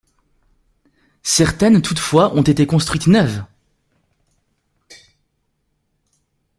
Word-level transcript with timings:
Certaines 1.21 1.83
toutefois 1.83 2.33
ont 2.33 2.41
été 2.41 2.65
construites 2.65 3.05
neuves. 3.05 3.43